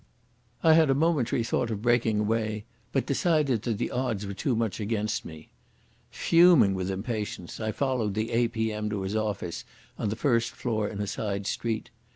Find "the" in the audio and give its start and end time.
3.77-3.91, 8.15-8.31, 10.09-10.15